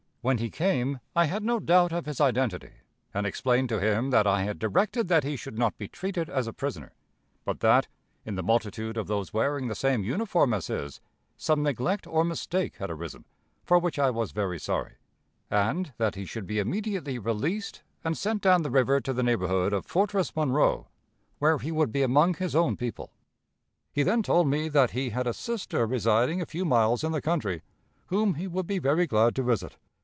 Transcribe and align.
When 0.23 0.37
he 0.37 0.51
came, 0.51 0.99
I 1.15 1.25
had 1.25 1.41
no 1.43 1.59
doubt 1.59 1.91
of 1.91 2.05
his 2.05 2.21
identity, 2.21 2.69
and 3.11 3.25
explained 3.25 3.69
to 3.69 3.79
him 3.79 4.11
that 4.11 4.27
I 4.27 4.43
had 4.43 4.59
directed 4.59 5.07
that 5.07 5.23
he 5.23 5.35
should 5.35 5.57
not 5.57 5.79
be 5.79 5.87
treated 5.87 6.29
as 6.29 6.45
a 6.45 6.53
prisoner, 6.53 6.93
but 7.43 7.59
that, 7.61 7.87
in 8.23 8.35
the 8.35 8.43
multitude 8.43 8.97
of 8.97 9.07
those 9.07 9.33
wearing 9.33 9.67
the 9.67 9.73
same 9.73 10.03
uniform 10.03 10.53
as 10.53 10.67
his, 10.67 11.01
some 11.37 11.63
neglect 11.63 12.05
or 12.05 12.23
mistake 12.23 12.75
had 12.75 12.91
arisen, 12.91 13.25
for 13.63 13.79
which 13.79 13.97
I 13.97 14.11
was 14.11 14.31
very 14.31 14.59
sorry, 14.59 14.93
and 15.49 15.91
that 15.97 16.13
he 16.13 16.25
should 16.25 16.45
be 16.45 16.59
immediately 16.59 17.17
released 17.17 17.81
and 18.03 18.15
sent 18.15 18.43
down 18.43 18.61
the 18.61 18.69
river 18.69 19.01
to 19.01 19.13
the 19.13 19.23
neighborhood 19.23 19.73
of 19.73 19.87
Fortress 19.87 20.35
Monroe, 20.35 20.87
where 21.39 21.57
he 21.57 21.71
would 21.71 21.91
be 21.91 22.03
among 22.03 22.35
his 22.35 22.55
own 22.55 22.77
people. 22.77 23.11
He 23.91 24.03
then 24.03 24.21
told 24.21 24.47
me 24.47 24.69
that 24.69 24.91
he 24.91 25.09
had 25.09 25.25
a 25.25 25.33
sister 25.33 25.87
residing 25.87 26.43
a 26.43 26.45
few 26.45 26.63
miles 26.63 27.03
in 27.03 27.11
the 27.11 27.23
country, 27.23 27.63
whom 28.05 28.35
he 28.35 28.45
would 28.45 28.67
be 28.67 28.77
very 28.77 29.07
glad 29.07 29.33
to 29.37 29.41
visit. 29.41 29.77